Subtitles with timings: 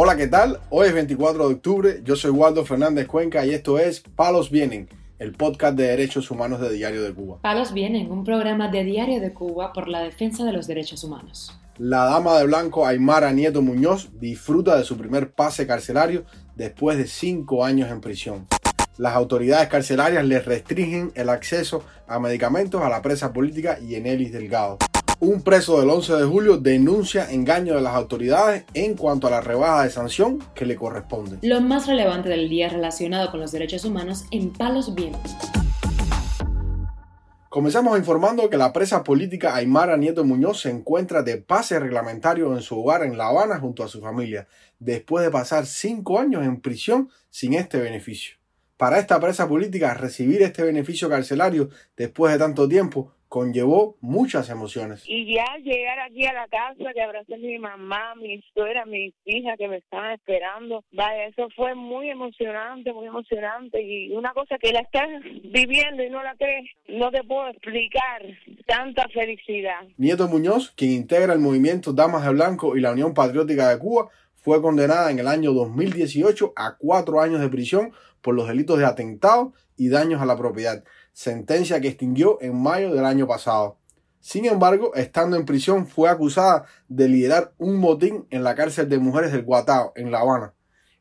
[0.00, 0.60] Hola, ¿qué tal?
[0.70, 4.88] Hoy es 24 de octubre, yo soy Waldo Fernández Cuenca y esto es Palos Vienen,
[5.18, 7.38] el podcast de derechos humanos de Diario de Cuba.
[7.42, 11.58] Palos Vienen, un programa de Diario de Cuba por la defensa de los derechos humanos.
[11.78, 17.08] La dama de blanco Aymara Nieto Muñoz disfruta de su primer pase carcelario después de
[17.08, 18.46] cinco años en prisión.
[18.98, 24.78] Las autoridades carcelarias le restringen el acceso a medicamentos a la presa política Yenelis Delgado.
[25.20, 29.40] Un preso del 11 de julio denuncia engaño de las autoridades en cuanto a la
[29.40, 31.38] rebaja de sanción que le corresponde.
[31.42, 35.34] Lo más relevante del día relacionado con los derechos humanos en Palos Vientos.
[37.48, 42.62] Comenzamos informando que la presa política Aymara Nieto Muñoz se encuentra de pase reglamentario en
[42.62, 44.46] su hogar en La Habana junto a su familia,
[44.78, 48.36] después de pasar cinco años en prisión sin este beneficio.
[48.76, 55.04] Para esta presa política, recibir este beneficio carcelario después de tanto tiempo conllevó muchas emociones.
[55.06, 59.14] Y ya llegar aquí a la casa, que abracé a mi mamá, mi suegra, mis
[59.24, 63.82] hijas que me estaban esperando, vaya, eso fue muy emocionante, muy emocionante.
[63.82, 65.08] Y una cosa que la estás
[65.44, 68.22] viviendo y no la crees, no te puedo explicar
[68.66, 69.86] tanta felicidad.
[69.96, 74.08] Nieto Muñoz, quien integra el movimiento Damas de Blanco y la Unión Patriótica de Cuba,
[74.36, 78.86] fue condenada en el año 2018 a cuatro años de prisión por los delitos de
[78.86, 80.82] atentado y daños a la propiedad
[81.18, 83.76] sentencia que extinguió en mayo del año pasado.
[84.20, 89.00] Sin embargo, estando en prisión, fue acusada de liderar un motín en la cárcel de
[89.00, 90.54] mujeres del Guatao, en La Habana,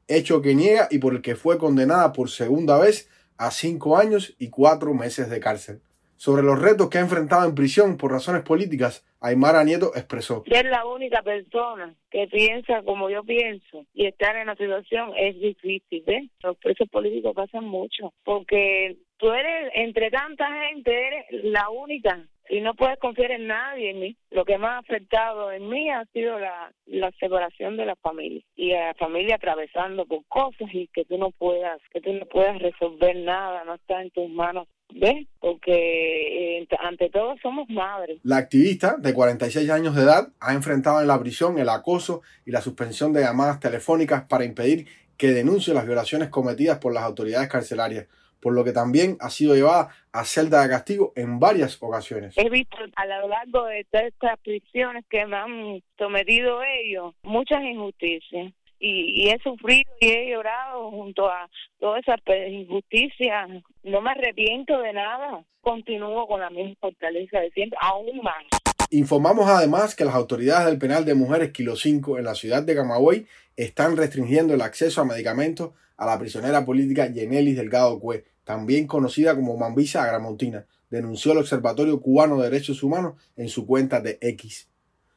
[0.08, 4.34] hecho que niega y por el que fue condenada por segunda vez a cinco años
[4.40, 5.84] y cuatro meses de cárcel.
[6.16, 10.44] Sobre los retos que ha enfrentado en prisión por razones políticas, Aymara Nieto expresó.
[10.48, 15.40] Ser la única persona que piensa como yo pienso y estar en la situación es
[15.40, 16.30] difícil, ¿ves?
[16.44, 22.62] Los presos políticos pasan mucho porque tú eres, entre tanta gente, eres la única y
[22.62, 24.17] no puedes confiar en nadie en mí.
[24.31, 28.42] Lo que más ha afectado en mí ha sido la, la separación de la familia
[28.55, 32.26] y a la familia atravesando por cosas y que tú no puedas, que tú no
[32.26, 35.27] puedas resolver nada, no está en tus manos ¿Ves?
[35.39, 38.20] Porque eh, ante todo somos madres.
[38.23, 42.52] La activista, de 46 años de edad, ha enfrentado en la prisión el acoso y
[42.52, 47.50] la suspensión de llamadas telefónicas para impedir que denuncie las violaciones cometidas por las autoridades
[47.50, 48.08] carcelarias
[48.39, 52.37] por lo que también ha sido llevada a celda de castigo en varias ocasiones.
[52.37, 57.61] He visto a lo largo de todas estas prisiones que me han sometido ellos muchas
[57.64, 58.53] injusticias.
[58.80, 61.49] Y, he sufrido y he llorado junto a
[61.80, 63.49] todas esas injusticias.
[63.83, 65.43] No me arrepiento de nada.
[65.61, 68.45] Continúo con la misma fortaleza de siempre, aún más.
[68.89, 72.73] Informamos además que las autoridades del penal de mujeres Kilo 5 en la ciudad de
[72.73, 73.27] Camagüey
[73.58, 79.36] están restringiendo el acceso a medicamentos a la prisionera política Yenelis Delgado Cue, también conocida
[79.36, 84.70] como Mambisa Agramontina, denunció el Observatorio Cubano de Derechos Humanos en su cuenta de X.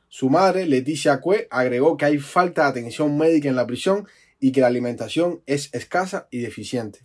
[0.08, 4.08] Su madre, Leticia Cue, agregó que hay falta de atención médica en la prisión
[4.40, 7.00] y que la alimentación es escasa y deficiente.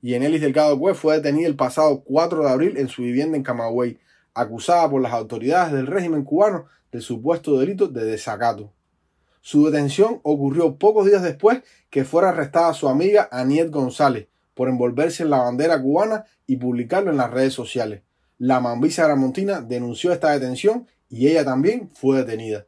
[0.00, 3.98] Yenelis Delgado Cue fue detenida el pasado 4 de abril en su vivienda en Camagüey,
[4.40, 8.72] acusada por las autoridades del régimen cubano del supuesto delito de desacato.
[9.40, 15.22] Su detención ocurrió pocos días después que fuera arrestada su amiga Aniet González por envolverse
[15.22, 18.02] en la bandera cubana y publicarlo en las redes sociales.
[18.38, 22.66] La Mambisa Gramontina denunció esta detención y ella también fue detenida.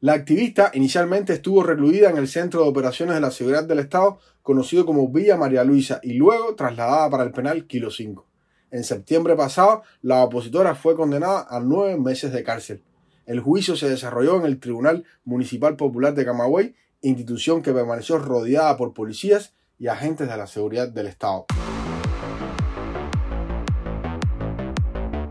[0.00, 4.18] La activista inicialmente estuvo recluida en el Centro de Operaciones de la Seguridad del Estado,
[4.42, 8.29] conocido como Villa María Luisa, y luego trasladada para el penal Kilo 5.
[8.70, 12.82] En septiembre pasado, la opositora fue condenada a nueve meses de cárcel.
[13.26, 18.76] El juicio se desarrolló en el Tribunal Municipal Popular de Camagüey, institución que permaneció rodeada
[18.76, 21.46] por policías y agentes de la seguridad del Estado.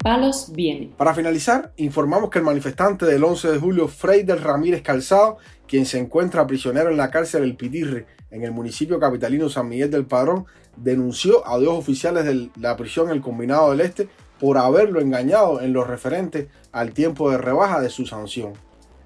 [0.03, 0.91] Palos viene.
[0.95, 5.37] Para finalizar, informamos que el manifestante del 11 de julio, Freider Ramírez Calzado,
[5.67, 9.91] quien se encuentra prisionero en la cárcel El Pitirre, en el municipio capitalino San Miguel
[9.91, 10.45] del Padrón,
[10.77, 14.07] denunció a dos oficiales de la prisión El Combinado del Este
[14.39, 18.53] por haberlo engañado en lo referente al tiempo de rebaja de su sanción.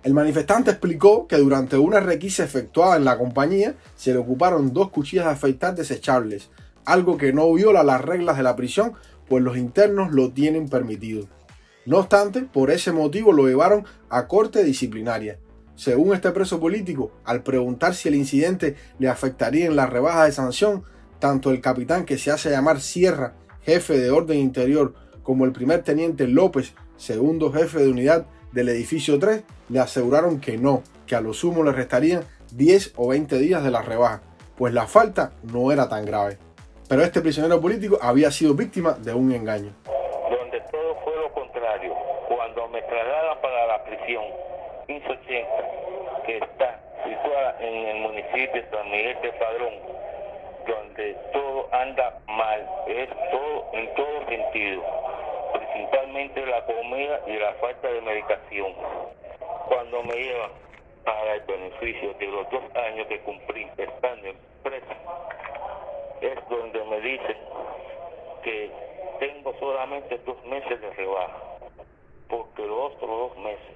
[0.04, 4.92] El manifestante explicó que durante una requisa efectuada en la compañía se le ocuparon dos
[4.92, 6.50] cuchillas de afeitar desechables,
[6.86, 8.94] algo que no viola las reglas de la prisión,
[9.34, 11.26] pues los internos lo tienen permitido.
[11.88, 15.40] No obstante, por ese motivo lo llevaron a corte disciplinaria.
[15.76, 20.32] Según este preso político, al preguntar si el incidente le afectaría en la rebaja de
[20.34, 20.84] sanción,
[21.18, 23.34] tanto el capitán que se hace llamar Sierra,
[23.64, 24.94] jefe de orden interior,
[25.24, 30.60] como el primer teniente López, segundo jefe de unidad del edificio 3, le aseguraron que
[30.60, 32.22] no, que a lo sumo le restarían
[32.52, 34.22] 10 o 20 días de la rebaja,
[34.56, 36.38] pues la falta no era tan grave.
[36.90, 39.72] Pero este prisionero político había sido víctima de un engaño.
[40.30, 41.94] Donde todo fue lo contrario,
[42.28, 44.24] cuando me trasladan para la prisión
[44.88, 49.74] 1580, que está situada en el municipio de San Miguel de Padrón,
[50.68, 54.84] donde todo anda mal, es todo en todo sentido,
[55.54, 58.74] principalmente la comida y la falta de medicación.
[59.68, 60.52] Cuando me llevan
[61.06, 64.96] para el beneficio de los dos años que cumplí estando en presa,
[66.24, 67.38] es donde me dicen
[68.44, 68.72] que
[69.20, 71.38] tengo solamente dos meses de rebaja,
[72.30, 73.76] porque los otros dos meses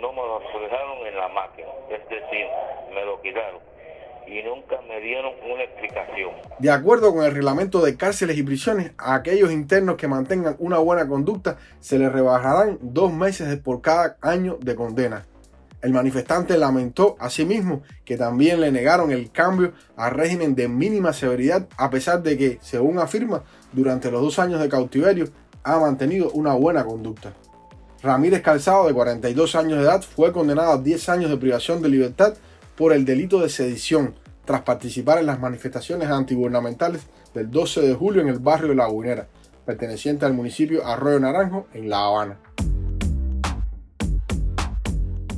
[0.00, 2.46] no me lo dejaron en la máquina, es decir,
[2.94, 3.60] me lo quitaron
[4.26, 6.32] y nunca me dieron una explicación.
[6.58, 10.78] De acuerdo con el reglamento de cárceles y prisiones, a aquellos internos que mantengan una
[10.78, 15.26] buena conducta se les rebajarán dos meses por cada año de condena.
[15.82, 21.68] El manifestante lamentó asimismo que también le negaron el cambio a régimen de mínima severidad
[21.76, 25.28] a pesar de que, según afirma, durante los dos años de cautiverio
[25.62, 27.34] ha mantenido una buena conducta.
[28.02, 31.88] Ramírez Calzado, de 42 años de edad, fue condenado a 10 años de privación de
[31.88, 32.34] libertad
[32.76, 34.14] por el delito de sedición,
[34.44, 37.02] tras participar en las manifestaciones antigubernamentales
[37.34, 39.26] del 12 de julio en el barrio de La Guinera,
[39.64, 42.38] perteneciente al municipio Arroyo Naranjo, en La Habana.